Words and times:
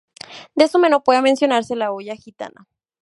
De 0.55 0.67
su 0.67 0.79
menú 0.79 1.03
puede 1.03 1.21
mencionarse 1.21 1.75
la 1.75 1.91
olla 1.91 2.15
gitana. 2.15 2.67